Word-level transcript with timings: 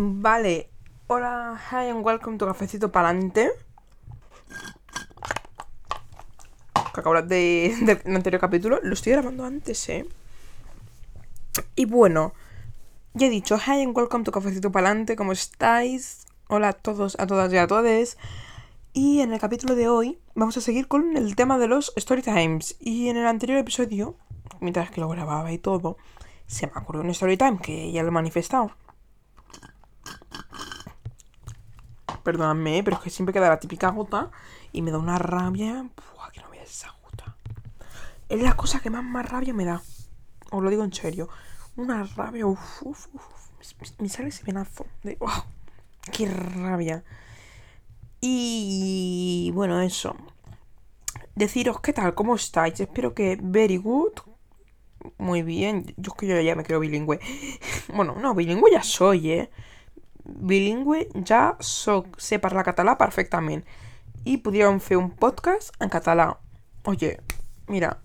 Vale, 0.00 0.70
hola, 1.08 1.60
hi 1.72 1.88
and 1.88 2.06
welcome 2.06 2.38
to 2.38 2.46
Cafecito 2.46 2.92
Palante. 2.92 3.50
Que 6.94 7.00
acabo 7.00 7.20
de, 7.22 7.74
del 7.80 8.14
anterior 8.14 8.40
capítulo. 8.40 8.78
Lo 8.80 8.94
estoy 8.94 9.14
grabando 9.14 9.44
antes, 9.44 9.88
¿eh? 9.88 10.06
Y 11.74 11.86
bueno, 11.86 12.32
ya 13.14 13.26
he 13.26 13.30
dicho, 13.30 13.58
hi 13.58 13.82
and 13.82 13.96
welcome 13.96 14.22
to 14.22 14.30
Cafecito 14.30 14.70
Palante. 14.70 15.16
¿Cómo 15.16 15.32
estáis? 15.32 16.28
Hola 16.46 16.68
a 16.68 16.72
todos, 16.74 17.18
a 17.18 17.26
todas 17.26 17.52
y 17.52 17.56
a 17.56 17.66
todes. 17.66 18.18
Y 18.92 19.20
en 19.22 19.32
el 19.32 19.40
capítulo 19.40 19.74
de 19.74 19.88
hoy 19.88 20.20
vamos 20.36 20.56
a 20.56 20.60
seguir 20.60 20.86
con 20.86 21.16
el 21.16 21.34
tema 21.34 21.58
de 21.58 21.66
los 21.66 21.92
story 21.96 22.22
times. 22.22 22.76
Y 22.78 23.08
en 23.08 23.16
el 23.16 23.26
anterior 23.26 23.58
episodio, 23.58 24.14
mientras 24.60 24.92
que 24.92 25.00
lo 25.00 25.08
grababa 25.08 25.50
y 25.50 25.58
todo, 25.58 25.96
se 26.46 26.68
me 26.68 26.74
ocurrió 26.76 27.02
un 27.02 27.10
story 27.10 27.36
time 27.36 27.58
que 27.60 27.90
ya 27.90 28.02
lo 28.02 28.10
he 28.10 28.12
manifestado. 28.12 28.70
Perdóname, 32.28 32.82
pero 32.84 32.98
es 32.98 33.02
que 33.02 33.08
siempre 33.08 33.32
queda 33.32 33.48
la 33.48 33.58
típica 33.58 33.88
gota 33.88 34.30
y 34.70 34.82
me 34.82 34.90
da 34.90 34.98
una 34.98 35.16
rabia. 35.16 35.88
Buah, 36.14 36.30
que 36.30 36.42
no 36.42 36.50
veas 36.50 36.68
esa 36.68 36.94
gota. 37.02 37.34
Es 38.28 38.42
la 38.42 38.54
cosa 38.54 38.80
que 38.80 38.90
más 38.90 39.02
más 39.02 39.26
rabia 39.26 39.54
me 39.54 39.64
da. 39.64 39.80
Os 40.50 40.62
lo 40.62 40.68
digo 40.68 40.84
en 40.84 40.92
serio. 40.92 41.30
Una 41.76 42.04
rabia. 42.04 42.44
Uf, 42.44 42.82
uf, 42.82 43.06
uf. 43.14 43.98
Me 43.98 44.10
sale 44.10 44.28
ese 44.28 44.44
venazo. 44.44 44.84
De, 45.02 45.16
qué 46.12 46.28
rabia. 46.28 47.02
Y 48.20 49.50
bueno, 49.54 49.80
eso. 49.80 50.14
Deciros 51.34 51.80
qué 51.80 51.94
tal, 51.94 52.14
cómo 52.14 52.34
estáis. 52.34 52.78
Espero 52.78 53.14
que 53.14 53.38
very 53.40 53.78
good. 53.78 54.12
Muy 55.16 55.40
bien. 55.40 55.94
Yo 55.96 56.12
es 56.12 56.18
que 56.18 56.26
yo 56.26 56.38
ya 56.42 56.54
me 56.54 56.62
creo 56.62 56.80
bilingüe. 56.80 57.20
Bueno, 57.94 58.16
no, 58.20 58.34
bilingüe 58.34 58.70
ya 58.70 58.82
soy, 58.82 59.30
eh 59.30 59.50
bilingüe 60.28 61.08
ja 61.26 61.56
soc, 61.60 62.18
sé 62.20 62.38
parlar 62.38 62.66
català 62.66 62.96
perfectament. 63.00 63.64
I 64.24 64.36
podríem 64.44 64.80
fer 64.80 64.98
un 65.00 65.10
podcast 65.10 65.74
en 65.80 65.90
català. 65.90 66.34
Oye, 66.84 67.16
mira. 67.68 67.96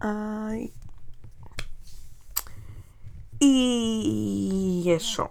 Ay. 0.00 0.72
Y 3.38 4.84
eso. 4.88 5.30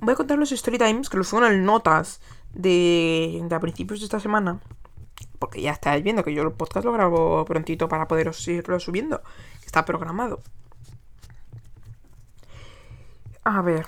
Voy 0.00 0.12
a 0.12 0.16
contar 0.16 0.38
los 0.38 0.52
story 0.52 0.78
times 0.78 1.08
que 1.08 1.16
los 1.16 1.28
subo 1.28 1.46
en 1.46 1.64
notas 1.64 2.20
de, 2.54 3.40
de 3.42 3.54
a 3.54 3.60
principios 3.60 4.00
de 4.00 4.06
esta 4.06 4.20
semana. 4.20 4.60
Porque 5.38 5.60
ya 5.60 5.72
estáis 5.72 6.02
viendo 6.04 6.22
que 6.22 6.34
yo 6.34 6.42
el 6.42 6.52
podcast 6.52 6.84
lo 6.84 6.92
grabo 6.92 7.44
prontito 7.44 7.88
para 7.88 8.06
poderos 8.06 8.46
irlo 8.46 8.78
subiendo. 8.78 9.22
Está 9.64 9.84
programado. 9.84 10.40
A 13.44 13.60
ver, 13.60 13.86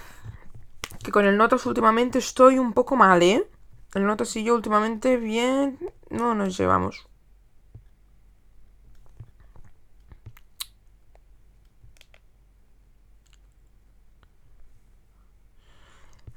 que 1.05 1.13
con 1.13 1.27
el 1.27 1.37
Notas 1.37 1.67
últimamente 1.67 2.19
estoy 2.19 2.59
un 2.59 2.73
poco 2.73 2.97
mal, 2.97 3.23
¿eh? 3.23 3.47
El 3.95 4.07
Notas 4.07 4.35
y 4.37 4.45
yo 4.45 4.55
últimamente 4.55 5.19
bien... 5.19 5.79
No 6.11 6.35
nos 6.35 6.57
llevamos. 6.57 7.07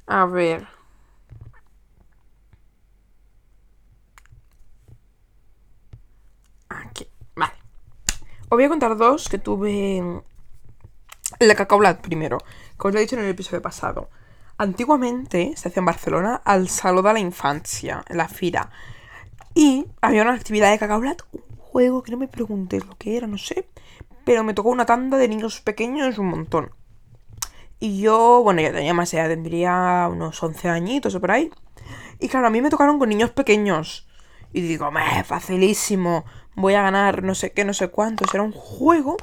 A 0.07 0.25
ver. 0.25 0.67
Aquí. 6.69 7.07
Vale. 7.35 7.53
Os 8.49 8.49
voy 8.49 8.63
a 8.65 8.69
contar 8.69 8.97
dos 8.97 9.29
que 9.29 9.38
tuve... 9.38 10.23
La 11.39 11.55
cacaolat 11.55 12.01
primero, 12.01 12.38
que 12.79 12.88
os 12.88 12.95
he 12.95 12.99
dicho 12.99 13.15
en 13.15 13.23
el 13.23 13.29
episodio 13.29 13.61
pasado. 13.61 14.09
Antiguamente 14.59 15.53
se 15.55 15.69
hacía 15.69 15.81
en 15.81 15.86
Barcelona 15.86 16.41
al 16.44 16.67
Saló 16.67 17.03
de 17.03 17.13
la 17.13 17.19
Infancia, 17.19 18.03
en 18.08 18.17
la 18.17 18.27
Fira. 18.27 18.72
Y 19.53 19.86
había 20.02 20.23
una 20.23 20.33
actividad 20.33 20.72
de 20.72 20.80
cacaolat, 20.80 21.22
un 21.31 21.57
juego 21.57 22.01
que 22.01 22.12
no 22.12 22.18
me 22.18 22.28
preguntes 22.28 22.84
lo 22.85 22.97
que 22.97 23.18
era, 23.18 23.28
no 23.28 23.38
sé. 23.38 23.68
Pero 24.25 24.44
me 24.44 24.56
tocó 24.56 24.69
una 24.69 24.88
tanda 24.88 25.18
de 25.18 25.28
niños 25.28 25.62
pequeños 25.62 26.18
un 26.18 26.29
montón. 26.29 26.72
Y 27.79 28.01
yo, 28.01 28.41
bueno, 28.44 28.62
ya 28.62 28.72
tenía 28.72 28.95
más 28.95 29.13
edad, 29.13 29.29
tendría 29.29 30.09
unos 30.12 30.41
11 30.41 30.69
añitos 30.69 31.13
o 31.13 31.22
por 31.22 31.31
ahí. 31.31 31.51
Y 32.19 32.28
claro, 32.28 32.47
a 32.47 32.50
mí 32.50 32.59
me 32.59 32.72
tocaron 32.72 32.97
con 32.97 33.09
niños 33.09 33.29
pequeños. 33.29 34.07
Y 34.53 34.62
digo, 34.62 34.89
me 34.89 35.24
facilísimo, 35.24 36.25
voy 36.56 36.74
a 36.74 36.81
ganar 36.81 37.22
no 37.22 37.35
sé 37.35 37.51
qué, 37.51 37.63
no 37.63 37.74
sé 37.74 37.89
cuánto. 37.89 38.25
Era 38.34 38.41
un 38.41 38.53
juego. 38.53 39.18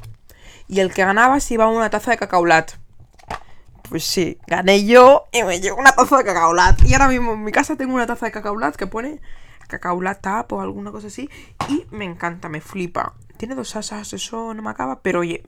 Y 0.69 0.78
el 0.78 0.95
que 0.95 1.05
ganaba 1.05 1.41
se 1.41 1.55
iba 1.55 1.65
a 1.65 1.69
una 1.69 1.91
taza 1.91 2.12
de 2.12 2.19
cacaolat. 2.19 2.84
Pues 3.89 4.05
sí, 4.05 4.39
gané 4.47 4.84
yo 4.87 5.25
y 5.31 5.43
me 5.43 5.61
llegó 5.61 5.77
una 5.77 5.93
taza 5.93 6.19
de 6.19 6.25
cacaolat. 6.25 6.83
Y 6.84 6.95
ahora 6.95 7.09
mismo 7.09 7.33
en 7.34 7.45
mi 7.45 7.53
casa 7.53 7.77
tengo 7.77 7.95
una 7.95 8.06
taza 8.06 8.27
de 8.27 8.33
cacaolat 8.33 8.77
que 8.77 8.87
pone 8.87 9.21
cacaolat 9.69 10.21
tap 10.21 10.53
o 10.53 10.61
alguna 10.61 10.91
cosa 10.91 11.09
así. 11.09 11.28
Y 11.69 11.87
me 11.91 12.05
encanta, 12.05 12.49
me 12.49 12.61
flipa. 12.61 13.15
Tiene 13.37 13.55
dos 13.55 13.77
asas, 13.77 14.12
eso 14.12 14.55
no 14.55 14.62
me 14.62 14.71
acaba, 14.71 15.00
pero 15.00 15.21
oye, 15.21 15.45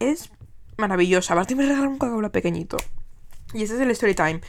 es 0.00 0.30
maravillosa. 0.76 1.34
Aparte 1.34 1.54
me 1.54 1.62
regalaron 1.62 1.92
un 1.92 1.98
cacaolat 1.98 2.32
pequeñito. 2.32 2.78
Y 3.52 3.62
ese 3.62 3.76
es 3.76 3.80
el 3.80 3.90
story 3.92 4.14
time. 4.14 4.40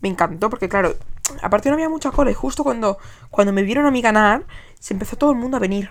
Me 0.00 0.08
encantó 0.08 0.48
porque, 0.50 0.68
claro, 0.68 0.94
aparte 1.42 1.68
no 1.68 1.74
había 1.74 1.88
mucha 1.88 2.10
cola. 2.10 2.30
Y 2.30 2.34
justo 2.34 2.64
cuando, 2.64 2.98
cuando 3.30 3.52
me 3.52 3.62
vieron 3.62 3.86
a 3.86 3.90
mí 3.90 4.00
ganar, 4.00 4.46
se 4.80 4.94
empezó 4.94 5.16
todo 5.16 5.30
el 5.30 5.36
mundo 5.36 5.58
a 5.58 5.60
venir. 5.60 5.90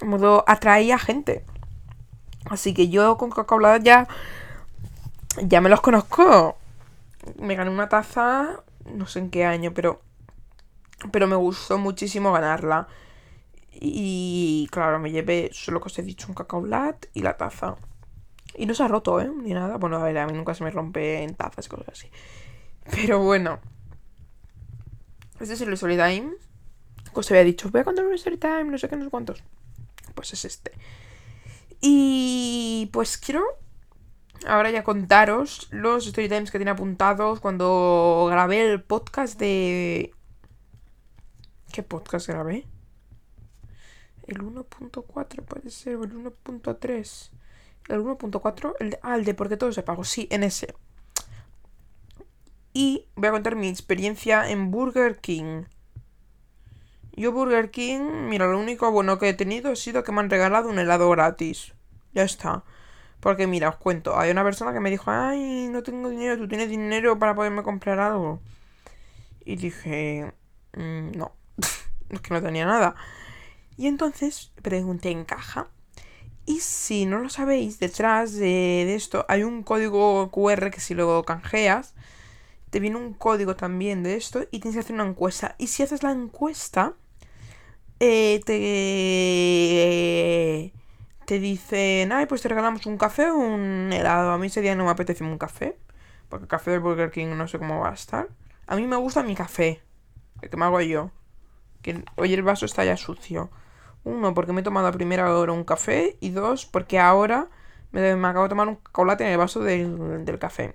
De 0.00 0.06
modo, 0.06 0.44
atraía 0.48 0.98
gente. 0.98 1.44
Así 2.46 2.74
que 2.74 2.88
yo 2.88 3.16
con 3.18 3.30
cacaolat 3.30 3.82
ya 3.82 4.08
ya 5.42 5.60
me 5.60 5.68
los 5.68 5.80
conozco. 5.80 6.58
Me 7.38 7.54
gané 7.54 7.70
una 7.70 7.88
taza, 7.88 8.62
no 8.86 9.06
sé 9.06 9.20
en 9.20 9.30
qué 9.30 9.44
año, 9.44 9.72
pero. 9.74 10.00
Pero 11.12 11.26
me 11.26 11.36
gustó 11.36 11.78
muchísimo 11.78 12.32
ganarla. 12.32 12.88
Y 13.72 14.68
claro, 14.70 14.98
me 14.98 15.10
llevé 15.10 15.50
solo 15.52 15.80
que 15.80 15.86
os 15.86 15.98
he 15.98 16.02
dicho 16.02 16.26
un 16.28 16.34
cacao 16.34 16.64
lat 16.66 17.06
y 17.14 17.22
la 17.22 17.36
taza. 17.36 17.76
Y 18.54 18.66
no 18.66 18.74
se 18.74 18.82
ha 18.82 18.88
roto, 18.88 19.20
¿eh? 19.20 19.30
Ni 19.34 19.54
nada. 19.54 19.76
Bueno, 19.78 19.96
a 19.96 20.04
ver, 20.04 20.18
a 20.18 20.26
mí 20.26 20.32
nunca 20.32 20.54
se 20.54 20.64
me 20.64 20.70
rompe 20.70 21.22
en 21.22 21.34
tazas 21.34 21.66
y 21.66 21.68
cosas 21.68 21.88
así. 21.88 22.10
Pero 22.90 23.20
bueno. 23.20 23.60
Este 25.38 25.54
es 25.54 25.60
el 25.62 25.72
story 25.72 25.96
time. 25.96 26.32
Os 27.14 27.30
había 27.30 27.44
dicho, 27.44 27.70
voy 27.70 27.80
a 27.80 27.84
contar 27.84 28.04
un 28.04 28.14
story 28.14 28.36
time, 28.36 28.64
no 28.64 28.78
sé 28.78 28.88
qué, 28.88 28.96
no 28.96 29.04
sé 29.04 29.10
cuántos. 29.10 29.42
Pues 30.14 30.32
es 30.34 30.44
este. 30.44 30.72
Y 31.80 32.90
pues 32.92 33.16
quiero 33.16 33.42
ahora 34.46 34.70
ya 34.70 34.84
contaros 34.84 35.68
los 35.70 36.06
story 36.06 36.28
times 36.28 36.50
que 36.50 36.58
tiene 36.58 36.70
apuntados 36.70 37.40
cuando 37.40 38.26
grabé 38.30 38.70
el 38.70 38.82
podcast 38.82 39.38
de... 39.38 40.12
¿Qué 41.72 41.82
podcast 41.82 42.26
grabé? 42.26 42.66
El 44.26 44.42
1.4 44.42 45.44
puede 45.44 45.70
ser, 45.70 45.96
o 45.96 46.04
el 46.04 46.12
1.3. 46.12 47.30
El 47.88 48.00
1.4, 48.00 48.74
el 48.80 48.90
de... 48.90 48.98
Ah, 49.02 49.16
el 49.16 49.24
de 49.24 49.34
porque 49.34 49.56
todo 49.56 49.72
se 49.72 49.82
pagó, 49.82 50.04
sí, 50.04 50.28
en 50.30 50.44
ese. 50.44 50.74
Y 52.72 53.06
voy 53.16 53.28
a 53.28 53.32
contar 53.32 53.56
mi 53.56 53.68
experiencia 53.68 54.48
en 54.48 54.70
Burger 54.70 55.18
King. 55.18 55.64
Yo 57.12 57.32
Burger 57.32 57.70
King, 57.70 58.28
mira, 58.28 58.46
lo 58.46 58.58
único 58.58 58.90
bueno 58.92 59.18
que 59.18 59.28
he 59.28 59.34
tenido 59.34 59.72
ha 59.72 59.76
sido 59.76 60.04
que 60.04 60.12
me 60.12 60.20
han 60.20 60.30
regalado 60.30 60.68
un 60.68 60.78
helado 60.78 61.10
gratis. 61.10 61.74
Ya 62.12 62.22
está. 62.22 62.64
Porque 63.20 63.46
mira, 63.46 63.68
os 63.68 63.76
cuento, 63.76 64.18
hay 64.18 64.30
una 64.30 64.44
persona 64.44 64.72
que 64.72 64.80
me 64.80 64.90
dijo, 64.90 65.10
ay, 65.10 65.68
no 65.68 65.82
tengo 65.82 66.08
dinero, 66.08 66.38
¿tú 66.38 66.48
tienes 66.48 66.70
dinero 66.70 67.18
para 67.18 67.34
poderme 67.34 67.62
comprar 67.62 67.98
algo? 67.98 68.40
Y 69.44 69.56
dije, 69.56 70.32
mm, 70.76 71.12
no, 71.16 71.32
es 72.08 72.20
que 72.20 72.34
no 72.34 72.42
tenía 72.42 72.66
nada. 72.66 72.94
Y 73.76 73.86
entonces 73.86 74.52
pregunté 74.62 75.10
en 75.10 75.24
caja. 75.24 75.68
Y 76.46 76.60
si 76.60 77.06
no 77.06 77.18
lo 77.18 77.28
sabéis, 77.28 77.78
detrás 77.78 78.34
de, 78.34 78.84
de 78.86 78.94
esto 78.94 79.24
hay 79.28 79.42
un 79.44 79.62
código 79.62 80.30
QR 80.30 80.70
que 80.70 80.80
si 80.80 80.94
lo 80.94 81.22
canjeas, 81.24 81.94
te 82.70 82.80
viene 82.80 82.96
un 82.96 83.14
código 83.14 83.56
también 83.56 84.02
de 84.02 84.16
esto 84.16 84.42
y 84.50 84.60
tienes 84.60 84.74
que 84.74 84.80
hacer 84.80 84.94
una 84.94 85.06
encuesta. 85.06 85.54
Y 85.58 85.68
si 85.68 85.82
haces 85.82 86.02
la 86.02 86.12
encuesta, 86.12 86.94
eh, 88.00 88.40
te 88.46 90.72
te 91.30 91.38
dicen, 91.38 92.10
ay, 92.10 92.26
pues 92.26 92.42
te 92.42 92.48
regalamos 92.48 92.86
un 92.86 92.98
café 92.98 93.30
o 93.30 93.36
un 93.36 93.92
helado. 93.92 94.32
A 94.32 94.38
mí 94.38 94.48
ese 94.48 94.62
día 94.62 94.74
no 94.74 94.86
me 94.86 94.90
apetece 94.90 95.22
un 95.22 95.38
café, 95.38 95.78
porque 96.28 96.42
el 96.42 96.48
café 96.48 96.72
del 96.72 96.80
Burger 96.80 97.12
King 97.12 97.36
no 97.36 97.46
sé 97.46 97.60
cómo 97.60 97.78
va 97.78 97.90
a 97.90 97.94
estar. 97.94 98.26
A 98.66 98.74
mí 98.74 98.84
me 98.84 98.96
gusta 98.96 99.22
mi 99.22 99.36
café, 99.36 99.80
el 100.42 100.50
que 100.50 100.56
me 100.56 100.64
hago 100.64 100.80
yo. 100.80 101.12
Que 101.82 102.02
hoy 102.16 102.34
el 102.34 102.42
vaso 102.42 102.66
está 102.66 102.84
ya 102.84 102.96
sucio. 102.96 103.48
Uno, 104.02 104.34
porque 104.34 104.52
me 104.52 104.62
he 104.62 104.64
tomado 104.64 104.88
a 104.88 104.92
primera 104.92 105.32
hora 105.32 105.52
un 105.52 105.62
café. 105.62 106.16
Y 106.18 106.30
dos, 106.30 106.66
porque 106.66 106.98
ahora 106.98 107.46
me, 107.92 108.10
acabo 108.10 108.42
de 108.42 108.48
tomar 108.48 108.66
un 108.66 108.82
chocolate 108.82 109.24
en 109.24 109.30
el 109.30 109.38
vaso 109.38 109.60
del, 109.60 110.24
del 110.24 110.38
café. 110.40 110.74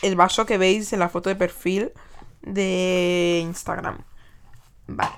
El 0.00 0.16
vaso 0.16 0.46
que 0.46 0.56
veis 0.56 0.90
en 0.94 1.00
la 1.00 1.10
foto 1.10 1.28
de 1.28 1.36
perfil 1.36 1.92
de 2.40 3.40
Instagram. 3.42 3.98
Vale. 4.86 5.16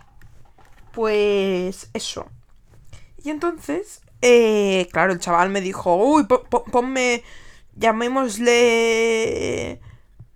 Pues 0.91 1.91
eso. 1.95 2.27
Y 3.23 3.31
entonces, 3.31 4.03
eh, 4.23 4.89
claro, 4.93 5.13
el 5.13 5.21
chaval 5.21 5.51
me 5.51 5.61
dijo, 5.61 5.97
uy, 5.97 6.27
ponme... 6.73 7.23
llamémosle 7.77 9.81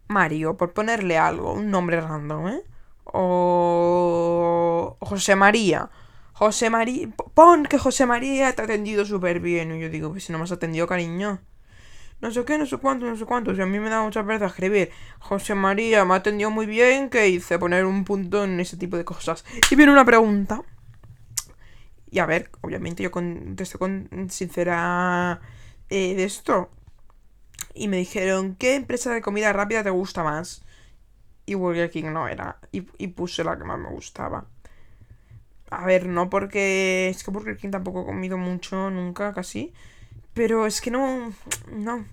Mario, 0.08 0.56
por 0.56 0.72
ponerle 0.72 1.18
algo, 1.18 1.52
un 1.52 1.70
nombre 1.70 2.00
random, 2.00 2.48
¿eh? 2.48 2.62
O 3.04 4.96
José 5.00 5.36
María. 5.36 5.90
José 6.32 6.70
María, 6.70 7.08
pon 7.34 7.64
que 7.64 7.78
José 7.78 8.06
María 8.06 8.52
te 8.54 8.62
ha 8.62 8.64
atendido 8.64 9.04
súper 9.04 9.40
bien. 9.40 9.76
Y 9.76 9.80
yo 9.80 9.88
digo, 9.88 10.10
pues 10.10 10.24
si 10.24 10.32
no 10.32 10.38
me 10.38 10.44
has 10.44 10.52
atendido, 10.52 10.86
cariño. 10.86 11.40
No 12.20 12.30
sé 12.30 12.44
qué, 12.44 12.58
no 12.58 12.66
sé 12.66 12.78
cuánto, 12.78 13.06
no 13.06 13.16
sé 13.16 13.24
cuánto. 13.24 13.52
Y 13.52 13.60
a 13.60 13.66
mí 13.66 13.78
me 13.78 13.90
da 13.90 14.02
mucha 14.02 14.24
pereza 14.24 14.46
escribir. 14.46 14.90
José 15.20 15.54
María 15.54 16.04
me 16.04 16.14
ha 16.14 16.16
atendido 16.16 16.50
muy 16.50 16.66
bien. 16.66 17.10
¿Qué 17.10 17.28
hice? 17.28 17.58
Poner 17.58 17.84
un 17.84 18.04
punto 18.04 18.44
en 18.44 18.58
ese 18.58 18.76
tipo 18.76 18.96
de 18.96 19.04
cosas. 19.04 19.44
Y 19.70 19.76
viene 19.76 19.92
una 19.92 20.04
pregunta. 20.04 20.62
Y 22.14 22.20
a 22.20 22.26
ver, 22.26 22.48
obviamente 22.60 23.02
yo 23.02 23.10
contesté 23.10 23.76
con 23.76 24.08
sincera 24.30 25.40
eh, 25.90 26.14
de 26.14 26.22
esto. 26.22 26.70
Y 27.74 27.88
me 27.88 27.96
dijeron, 27.96 28.54
¿qué 28.54 28.76
empresa 28.76 29.12
de 29.12 29.20
comida 29.20 29.52
rápida 29.52 29.82
te 29.82 29.90
gusta 29.90 30.22
más? 30.22 30.62
Y 31.44 31.54
Burger 31.54 31.90
King 31.90 32.12
no 32.12 32.28
era. 32.28 32.60
Y, 32.70 32.86
y 32.98 33.08
puse 33.08 33.42
la 33.42 33.58
que 33.58 33.64
más 33.64 33.80
me 33.80 33.88
gustaba. 33.88 34.46
A 35.70 35.84
ver, 35.86 36.06
no 36.06 36.30
porque. 36.30 37.08
Es 37.08 37.24
que 37.24 37.32
Burger 37.32 37.56
King 37.56 37.70
tampoco 37.72 38.02
he 38.02 38.06
comido 38.06 38.38
mucho, 38.38 38.90
nunca, 38.90 39.34
casi. 39.34 39.74
Pero 40.34 40.66
es 40.66 40.80
que 40.80 40.92
no. 40.92 41.32
No. 41.72 42.04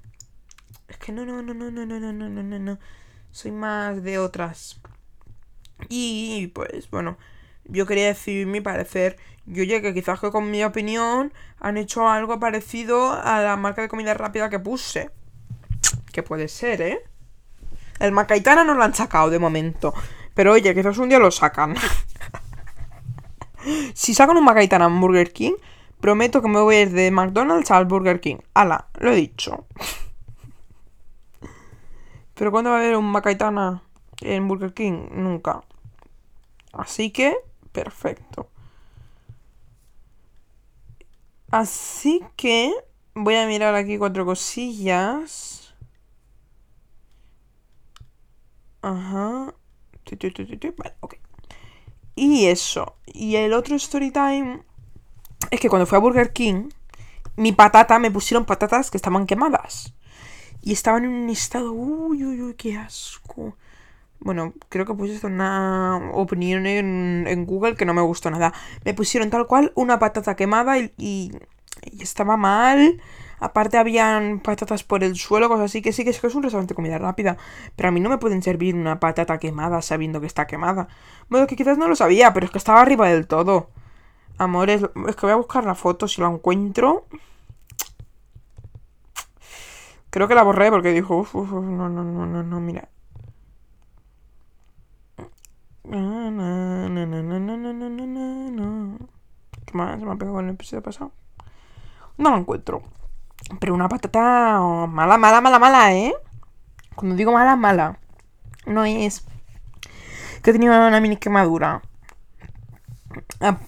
Es 0.87 0.97
que 0.97 1.11
no, 1.11 1.25
no, 1.25 1.43
no, 1.43 1.53
no, 1.53 1.69
no, 1.69 1.85
no, 1.85 1.99
no, 1.99 2.11
no, 2.11 2.41
no, 2.41 2.59
no. 2.59 2.79
Soy 3.29 3.51
más 3.51 4.01
de 4.01 4.17
otras. 4.17 4.81
Y 5.89 6.47
pues, 6.55 6.89
bueno. 6.89 7.19
Yo 7.65 7.85
quería 7.85 8.07
decir 8.07 8.47
mi 8.47 8.61
parecer. 8.61 9.17
Yo 9.45 9.63
ya 9.63 9.81
que 9.81 9.93
quizás 9.93 10.19
que 10.19 10.31
con 10.31 10.51
mi 10.51 10.63
opinión 10.63 11.33
han 11.59 11.77
hecho 11.77 12.09
algo 12.09 12.39
parecido 12.39 13.11
a 13.11 13.41
la 13.41 13.57
marca 13.57 13.81
de 13.81 13.87
comida 13.87 14.13
rápida 14.13 14.49
que 14.49 14.59
puse. 14.59 15.09
Que 16.11 16.23
puede 16.23 16.47
ser, 16.47 16.81
¿eh? 16.81 17.01
El 17.99 18.11
Macaitana 18.11 18.63
no 18.63 18.73
lo 18.73 18.83
han 18.83 18.93
sacado 18.93 19.29
de 19.29 19.39
momento. 19.39 19.93
Pero 20.33 20.53
oye, 20.53 20.73
quizás 20.73 20.97
un 20.97 21.09
día 21.09 21.19
lo 21.19 21.31
sacan. 21.31 21.75
si 23.93 24.13
sacan 24.13 24.37
un 24.37 24.45
Macaitana 24.45 24.85
en 24.85 24.99
Burger 24.99 25.31
King, 25.31 25.53
prometo 25.99 26.41
que 26.41 26.47
me 26.47 26.59
voy 26.59 26.75
a 26.75 26.81
ir 26.81 26.91
de 26.91 27.11
McDonald's 27.11 27.71
al 27.71 27.85
Burger 27.85 28.19
King. 28.19 28.37
Ala, 28.53 28.87
lo 28.99 29.11
he 29.11 29.15
dicho. 29.15 29.65
Pero 32.33 32.51
¿cuándo 32.51 32.71
va 32.71 32.77
a 32.77 32.79
haber 32.79 32.95
un 32.95 33.05
Macaitana 33.05 33.83
en 34.21 34.47
Burger 34.47 34.73
King? 34.73 35.09
Nunca. 35.11 35.61
Así 36.73 37.11
que, 37.11 37.35
perfecto. 37.71 38.49
Así 41.49 42.21
que 42.37 42.73
voy 43.13 43.35
a 43.35 43.45
mirar 43.45 43.75
aquí 43.75 43.97
cuatro 43.97 44.25
cosillas. 44.25 45.73
Ajá. 48.81 49.53
Vale, 50.77 50.95
ok. 51.01 51.15
Y 52.15 52.45
eso. 52.47 52.95
Y 53.05 53.35
el 53.35 53.53
otro 53.53 53.75
story 53.75 54.11
time 54.11 54.63
es 55.49 55.59
que 55.59 55.69
cuando 55.69 55.85
fui 55.85 55.97
a 55.97 55.99
Burger 55.99 56.33
King, 56.33 56.69
mi 57.35 57.51
patata 57.51 57.99
me 57.99 58.11
pusieron 58.11 58.45
patatas 58.45 58.91
que 58.91 58.97
estaban 58.97 59.25
quemadas. 59.25 59.93
Y 60.61 60.73
estaban 60.73 61.05
en 61.05 61.11
un 61.11 61.29
estado. 61.29 61.71
Uy, 61.71 62.23
uy, 62.23 62.41
uy, 62.41 62.53
qué 62.55 62.77
asco. 62.77 63.57
Bueno, 64.23 64.53
creo 64.69 64.85
que 64.85 64.93
puse 64.93 65.25
una 65.25 66.11
opinión 66.13 66.67
en, 66.67 67.45
Google 67.45 67.75
que 67.75 67.85
no 67.85 67.93
me 67.93 68.01
gustó 68.01 68.29
nada. 68.29 68.53
Me 68.85 68.93
pusieron 68.93 69.31
tal 69.31 69.47
cual 69.47 69.71
una 69.75 69.97
patata 69.97 70.35
quemada 70.35 70.77
y, 70.77 70.93
y, 70.97 71.31
estaba 71.99 72.37
mal. 72.37 73.01
Aparte 73.39 73.77
habían 73.79 74.39
patatas 74.39 74.83
por 74.83 75.03
el 75.03 75.15
suelo, 75.15 75.49
cosas 75.49 75.65
así, 75.65 75.81
que 75.81 75.91
sí 75.91 76.03
que 76.03 76.11
es 76.11 76.19
que 76.19 76.27
es 76.27 76.35
un 76.35 76.43
restaurante 76.43 76.73
de 76.73 76.75
comida 76.75 76.99
rápida. 76.99 77.37
Pero 77.75 77.89
a 77.89 77.91
mí 77.91 77.99
no 77.99 78.09
me 78.09 78.19
pueden 78.19 78.43
servir 78.43 78.75
una 78.75 78.99
patata 78.99 79.39
quemada 79.39 79.81
sabiendo 79.81 80.21
que 80.21 80.27
está 80.27 80.45
quemada. 80.45 80.87
Bueno, 81.29 81.47
que 81.47 81.55
quizás 81.55 81.79
no 81.79 81.87
lo 81.87 81.95
sabía, 81.95 82.31
pero 82.33 82.45
es 82.45 82.51
que 82.51 82.59
estaba 82.59 82.81
arriba 82.81 83.09
del 83.09 83.25
todo. 83.25 83.69
Amores, 84.37 84.83
es 85.07 85.15
que 85.15 85.25
voy 85.25 85.33
a 85.33 85.35
buscar 85.35 85.65
la 85.65 85.75
foto 85.75 86.07
si 86.07 86.21
la 86.21 86.27
encuentro. 86.27 87.07
Creo 90.11 90.27
que 90.27 90.35
la 90.35 90.43
borré 90.43 90.69
porque 90.69 90.91
dijo, 90.91 91.17
uf, 91.17 91.33
no, 91.33 91.89
no, 91.89 92.03
no, 92.03 92.25
no, 92.27 92.43
no, 92.43 92.59
mira. 92.59 92.89
¿Qué 95.83 95.97
más? 99.73 99.99
Se 99.99 100.05
me 100.05 100.11
ha 100.11 100.15
pegado 100.15 100.35
con 100.35 100.45
el 100.45 100.53
episodio 100.53 100.83
pasado. 100.83 101.11
No 102.17 102.31
la 102.31 102.37
encuentro. 102.37 102.83
Pero 103.59 103.73
una 103.73 103.89
patata 103.89 104.59
mala, 104.87 105.17
mala, 105.17 105.41
mala, 105.41 105.59
mala, 105.59 105.93
¿eh? 105.95 106.13
Cuando 106.95 107.15
digo 107.15 107.31
mala, 107.31 107.55
mala. 107.55 107.99
No 108.65 108.85
es 108.85 109.25
que 110.43 110.51
tenía 110.51 110.87
una 110.87 110.99
mini 110.99 111.17
quemadura. 111.17 111.81
Ah, 113.39 113.59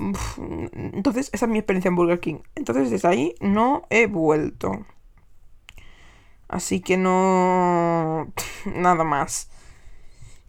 entonces, 0.73 1.29
esa 1.33 1.45
es 1.45 1.51
mi 1.51 1.57
experiencia 1.59 1.89
en 1.89 1.95
Burger 1.95 2.19
King. 2.19 2.39
Entonces, 2.55 2.91
desde 2.91 3.07
ahí 3.07 3.35
no 3.41 3.83
he 3.89 4.07
vuelto. 4.07 4.85
Así 6.47 6.81
que 6.81 6.97
no... 6.97 8.31
Nada 8.65 9.03
más. 9.03 9.49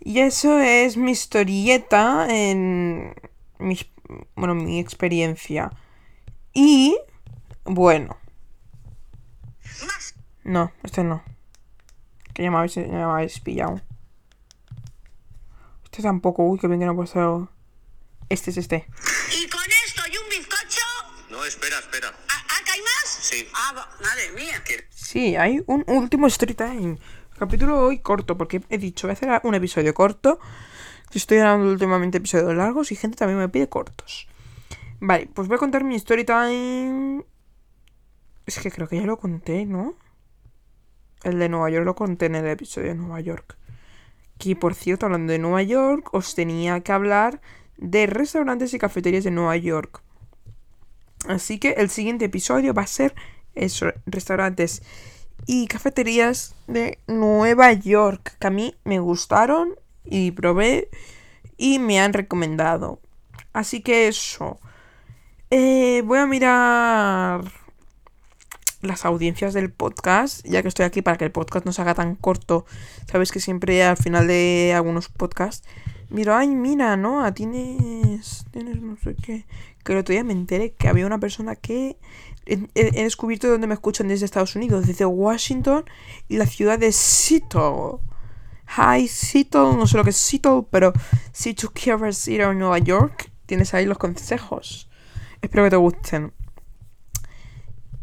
Y 0.06 0.20
eso 0.20 0.58
es 0.58 0.98
mi 0.98 1.12
historieta 1.12 2.26
en... 2.28 3.14
Mi, 3.58 3.80
bueno, 4.36 4.54
mi 4.54 4.78
experiencia. 4.78 5.70
Y... 6.52 6.98
Bueno. 7.64 8.18
No, 10.42 10.72
este 10.82 11.02
no. 11.02 11.24
Que 12.34 12.42
ya 12.42 12.50
me 12.50 12.58
habéis, 12.58 12.74
ya 12.74 12.82
me 12.82 13.02
habéis 13.02 13.40
pillado. 13.40 13.80
Este 15.84 16.02
tampoco. 16.02 16.44
Uy, 16.44 16.58
que 16.58 16.68
bien 16.68 16.80
que 16.80 16.86
no 16.86 16.94
puedo 16.94 17.08
hacer... 17.08 17.48
Este 18.28 18.50
es 18.50 18.58
este. 18.58 18.86
¿Y 19.40 19.48
con 19.48 19.62
esto 19.86 20.02
y 20.12 20.16
un 20.18 20.28
bizcocho? 20.28 20.82
No, 21.30 21.42
espera, 21.46 21.78
espera. 21.78 22.12
¿Ah, 22.28 22.44
hay 22.74 22.80
más? 22.82 23.06
Sí. 23.06 23.48
Ah, 23.54 23.88
madre 24.02 24.32
mía. 24.32 24.62
Sí, 24.90 25.34
hay 25.36 25.62
un 25.66 25.82
último 25.86 26.26
story 26.26 26.52
time. 26.52 26.98
Capítulo 27.38 27.80
hoy 27.80 27.98
corto, 27.98 28.38
porque 28.38 28.62
he 28.68 28.78
dicho, 28.78 29.08
voy 29.08 29.10
a 29.10 29.14
hacer 29.14 29.40
un 29.42 29.56
episodio 29.56 29.92
corto. 29.92 30.38
Estoy 31.12 31.38
grabando 31.38 31.68
últimamente 31.68 32.18
episodios 32.18 32.54
largos 32.54 32.92
y 32.92 32.96
gente 32.96 33.16
también 33.16 33.38
me 33.40 33.48
pide 33.48 33.68
cortos. 33.68 34.28
Vale, 35.00 35.28
pues 35.34 35.48
voy 35.48 35.56
a 35.56 35.58
contar 35.58 35.82
mi 35.82 35.96
story 35.96 36.24
time. 36.24 37.24
Es 38.46 38.60
que 38.60 38.70
creo 38.70 38.86
que 38.86 39.00
ya 39.00 39.06
lo 39.06 39.18
conté, 39.18 39.66
¿no? 39.66 39.94
El 41.24 41.40
de 41.40 41.48
Nueva 41.48 41.70
York 41.70 41.84
lo 41.84 41.96
conté 41.96 42.26
en 42.26 42.36
el 42.36 42.46
episodio 42.46 42.90
de 42.90 42.94
Nueva 42.94 43.20
York. 43.20 43.56
Que 44.38 44.54
por 44.54 44.74
cierto, 44.74 45.06
hablando 45.06 45.32
de 45.32 45.40
Nueva 45.40 45.62
York, 45.62 46.14
os 46.14 46.36
tenía 46.36 46.80
que 46.80 46.92
hablar 46.92 47.40
de 47.78 48.06
restaurantes 48.06 48.74
y 48.74 48.78
cafeterías 48.78 49.24
de 49.24 49.32
Nueva 49.32 49.56
York. 49.56 50.02
Así 51.26 51.58
que 51.58 51.70
el 51.70 51.90
siguiente 51.90 52.26
episodio 52.26 52.74
va 52.74 52.82
a 52.82 52.86
ser 52.86 53.14
eso, 53.54 53.86
restaurantes 54.06 54.82
y 55.46 55.66
cafeterías 55.66 56.54
de 56.66 56.98
Nueva 57.06 57.72
York 57.72 58.36
que 58.38 58.46
a 58.46 58.50
mí 58.50 58.74
me 58.84 58.98
gustaron 58.98 59.74
y 60.04 60.30
probé 60.32 60.88
y 61.56 61.78
me 61.78 62.00
han 62.00 62.12
recomendado. 62.12 63.00
Así 63.52 63.80
que 63.80 64.08
eso. 64.08 64.58
Eh, 65.50 66.02
voy 66.04 66.18
a 66.18 66.26
mirar 66.26 67.44
las 68.82 69.04
audiencias 69.04 69.54
del 69.54 69.70
podcast, 69.70 70.44
ya 70.46 70.62
que 70.62 70.68
estoy 70.68 70.84
aquí 70.84 71.02
para 71.02 71.16
que 71.16 71.24
el 71.24 71.32
podcast 71.32 71.64
no 71.64 71.72
se 71.72 71.82
haga 71.82 71.94
tan 71.94 72.16
corto. 72.16 72.66
Sabes 73.10 73.32
que 73.32 73.40
siempre 73.40 73.82
al 73.84 73.96
final 73.96 74.26
de 74.26 74.72
algunos 74.74 75.08
podcasts 75.08 75.66
miro, 76.10 76.34
ay, 76.34 76.48
mira, 76.48 76.96
¿no? 76.96 77.32
Tienes, 77.34 78.44
tienes 78.50 78.80
no 78.80 78.96
sé 78.96 79.14
qué. 79.14 79.46
Que 79.82 79.92
el 79.92 79.98
otro 79.98 80.12
día 80.12 80.24
me 80.24 80.32
enteré 80.32 80.72
que 80.72 80.88
había 80.88 81.06
una 81.06 81.18
persona 81.18 81.56
que 81.56 81.98
he, 82.46 83.02
descubierto 83.02 83.48
donde 83.48 83.66
me 83.66 83.74
escuchan 83.74 84.08
desde 84.08 84.24
Estados 84.24 84.56
Unidos, 84.56 84.86
desde 84.86 85.04
Washington 85.04 85.84
y 86.28 86.36
la 86.36 86.46
ciudad 86.46 86.78
de 86.78 86.92
Seattle. 86.92 87.98
Hi, 88.76 89.06
Seattle, 89.08 89.76
no 89.76 89.86
sé 89.86 89.96
lo 89.96 90.04
que 90.04 90.10
es 90.10 90.16
Seattle, 90.16 90.64
pero 90.70 90.92
si 91.32 91.54
tú 91.54 91.70
quieres 91.72 92.26
ir 92.28 92.42
a 92.42 92.52
Nueva 92.54 92.78
York, 92.78 93.30
tienes 93.46 93.74
ahí 93.74 93.86
los 93.86 93.98
consejos. 93.98 94.88
Espero 95.42 95.64
que 95.64 95.70
te 95.70 95.76
gusten. 95.76 96.32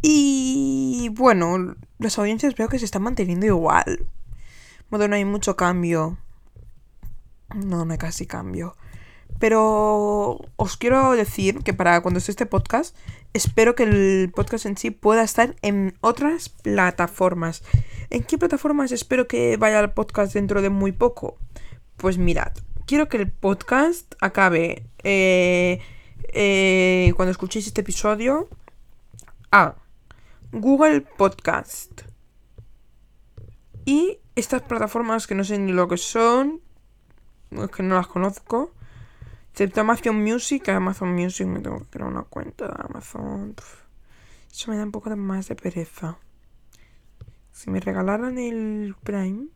Y 0.01 1.10
bueno, 1.13 1.75
las 2.00 2.17
audiencias 2.17 2.55
veo 2.55 2.67
que 2.70 2.79
se 2.79 2.86
están 2.86 3.03
manteniendo 3.03 3.46
igual. 3.46 4.05
Bueno, 4.89 5.08
no 5.08 5.15
hay 5.15 5.25
mucho 5.25 5.55
cambio. 5.55 6.17
No, 7.55 7.86
no 7.86 7.91
hay 7.91 7.98
casi 7.98 8.25
cambio. 8.25 8.75
Pero 9.39 10.39
os 10.55 10.77
quiero 10.77 11.13
decir 11.13 11.63
que 11.63 11.74
para 11.74 12.01
cuando 12.01 12.20
esté 12.20 12.31
este 12.31 12.46
podcast, 12.46 12.96
espero 13.34 13.75
que 13.75 13.84
el 13.84 14.31
podcast 14.36 14.65
en 14.65 14.77
sí 14.77 14.91
pueda 14.91 15.24
estar 15.24 15.55
en 15.62 15.96
otras 16.01 16.50
plataformas. 16.50 17.63
¿En 18.10 18.24
qué 18.24 18.38
plataformas 18.38 18.91
espero 18.91 19.27
que 19.27 19.58
vaya 19.58 19.79
el 19.79 19.91
podcast 19.91 20.34
dentro 20.34 20.62
de 20.62 20.70
muy 20.70 20.91
poco? 20.91 21.38
Pues 21.98 22.17
mirad, 22.17 22.51
quiero 22.86 23.10
que 23.10 23.17
el 23.17 23.31
podcast 23.31 24.13
acabe 24.22 24.84
eh, 25.03 25.79
eh, 26.34 27.13
cuando 27.15 27.31
escuchéis 27.31 27.67
este 27.67 27.81
episodio. 27.81 28.48
Ah, 29.51 29.75
Google 30.51 31.01
Podcast, 31.01 32.01
Y 33.86 34.20
estas 34.36 34.62
plataformas 34.62 35.25
que 35.25 35.36
no 35.36 35.43
sé 35.43 35.58
ni 35.58 35.72
lo 35.72 35.88
que 35.88 35.98
son, 35.98 36.62
es 37.51 37.70
que 37.70 37.84
no 37.84 37.96
las 37.96 38.08
conozco. 38.08 38.72
Excepto 39.51 39.81
Amazon 39.81 40.24
Music, 40.24 40.70
Amazon 40.70 41.13
Music 41.13 41.46
me 41.46 41.60
tengo 41.60 41.79
que 41.79 41.86
crear 41.86 42.10
una 42.10 42.24
cuenta 42.24 42.67
de 42.67 42.74
Amazon. 42.89 43.55
Eso 44.50 44.72
me 44.72 44.77
da 44.77 44.84
un 44.84 44.91
poco 44.91 45.13
más 45.17 45.50
de 45.50 45.55
pereza. 45.55 46.17
Si 47.51 47.70
me 47.70 47.81
regalaran 47.81 48.38
el 48.38 48.96
Prime, 49.03 49.48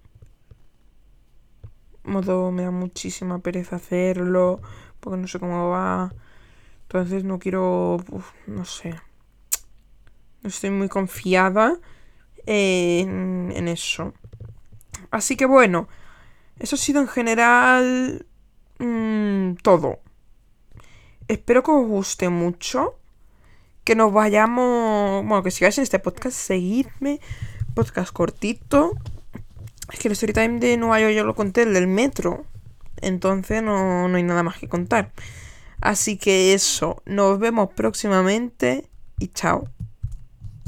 modo 2.03 2.51
me 2.51 2.63
da 2.63 2.71
muchísima 2.71 3.39
pereza 3.39 3.77
hacerlo, 3.77 4.61
porque 4.99 5.17
no 5.17 5.27
sé 5.27 5.39
cómo 5.39 5.69
va. 5.69 6.13
Entonces 6.83 7.23
no 7.23 7.39
quiero, 7.39 7.97
no 8.47 8.65
sé. 8.65 8.95
No 10.41 10.49
estoy 10.49 10.69
muy 10.69 10.89
confiada 10.89 11.79
en 12.45 13.67
eso. 13.67 14.13
Así 15.09 15.35
que 15.37 15.45
bueno, 15.45 15.87
eso 16.59 16.75
ha 16.75 16.79
sido 16.79 17.01
en 17.01 17.07
general 17.07 18.25
mm, 18.79 19.55
todo. 19.61 19.99
Espero 21.27 21.63
que 21.63 21.71
os 21.71 21.87
guste 21.87 22.29
mucho. 22.29 22.99
Que 23.83 23.95
nos 23.95 24.13
vayamos. 24.13 25.25
Bueno, 25.25 25.43
que 25.43 25.51
sigáis 25.51 25.77
en 25.77 25.83
este 25.83 25.99
podcast, 25.99 26.37
seguidme. 26.37 27.19
Podcast 27.73 28.11
cortito. 28.11 28.93
Es 29.91 29.99
que 29.99 30.07
el 30.07 30.13
story 30.13 30.33
time 30.33 30.59
de 30.59 30.77
Nueva 30.77 30.99
York 30.99 31.13
yo 31.13 31.23
lo 31.23 31.35
conté, 31.35 31.63
el 31.63 31.73
del 31.73 31.87
metro. 31.87 32.45
Entonces 33.01 33.61
no, 33.61 34.07
no 34.07 34.17
hay 34.17 34.23
nada 34.23 34.43
más 34.43 34.57
que 34.57 34.67
contar. 34.67 35.11
Así 35.81 36.17
que 36.17 36.53
eso, 36.53 37.03
nos 37.05 37.37
vemos 37.37 37.69
próximamente 37.75 38.89
y 39.19 39.27
chao. 39.27 39.67